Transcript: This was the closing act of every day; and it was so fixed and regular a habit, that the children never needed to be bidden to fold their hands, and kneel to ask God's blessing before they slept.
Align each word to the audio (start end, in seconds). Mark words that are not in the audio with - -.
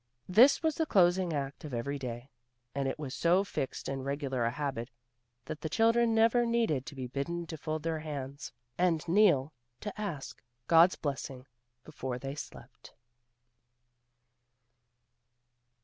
This 0.27 0.63
was 0.63 0.73
the 0.73 0.87
closing 0.87 1.31
act 1.31 1.63
of 1.63 1.75
every 1.75 1.99
day; 1.99 2.31
and 2.73 2.87
it 2.87 2.97
was 2.97 3.13
so 3.13 3.43
fixed 3.43 3.87
and 3.87 4.03
regular 4.03 4.43
a 4.45 4.49
habit, 4.49 4.89
that 5.45 5.61
the 5.61 5.69
children 5.69 6.15
never 6.15 6.43
needed 6.43 6.87
to 6.87 6.95
be 6.95 7.05
bidden 7.05 7.45
to 7.45 7.55
fold 7.55 7.83
their 7.83 7.99
hands, 7.99 8.51
and 8.79 9.07
kneel 9.07 9.53
to 9.79 10.01
ask 10.01 10.41
God's 10.65 10.95
blessing 10.95 11.45
before 11.83 12.17
they 12.17 12.33
slept. 12.33 12.93